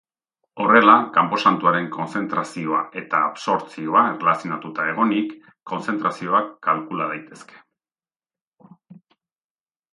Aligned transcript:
Horrela, 0.63 0.93
konposatuaren 1.17 1.89
kontzentrazioa 1.95 2.79
eta 3.03 3.19
absortzioa 3.27 4.03
erlazionatuta 4.15 4.89
egonik, 4.95 5.37
kontzentrazioak 5.75 6.51
kalkula 6.71 7.13
daitezke. 7.15 7.63